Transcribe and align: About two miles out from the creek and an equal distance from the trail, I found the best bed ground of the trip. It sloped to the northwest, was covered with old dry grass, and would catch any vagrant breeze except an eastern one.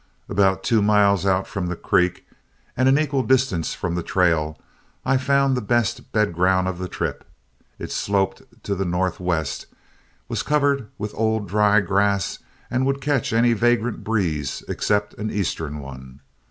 About 0.27 0.63
two 0.63 0.81
miles 0.81 1.27
out 1.27 1.45
from 1.45 1.67
the 1.67 1.75
creek 1.75 2.25
and 2.75 2.89
an 2.89 2.97
equal 2.97 3.21
distance 3.21 3.75
from 3.75 3.93
the 3.93 4.01
trail, 4.01 4.57
I 5.05 5.17
found 5.17 5.55
the 5.55 5.61
best 5.61 6.11
bed 6.11 6.33
ground 6.33 6.67
of 6.67 6.79
the 6.79 6.87
trip. 6.87 7.23
It 7.77 7.91
sloped 7.91 8.41
to 8.63 8.73
the 8.73 8.83
northwest, 8.83 9.67
was 10.27 10.41
covered 10.41 10.87
with 10.97 11.13
old 11.13 11.47
dry 11.47 11.81
grass, 11.81 12.39
and 12.71 12.83
would 12.87 12.99
catch 12.99 13.31
any 13.31 13.53
vagrant 13.53 14.03
breeze 14.03 14.63
except 14.67 15.13
an 15.19 15.29
eastern 15.29 15.77
one. 15.81 16.21